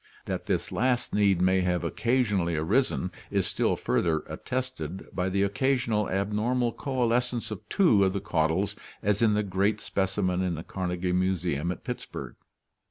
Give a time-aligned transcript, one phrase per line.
[0.25, 5.43] That this last need may have occasionally arisen is still further at tested by the
[5.43, 10.63] occasional abnormal coalescence of two of the caudals as in the great specimen in the
[10.63, 12.69] Carnegie Museum at Pittsburgh, here figured (PL III).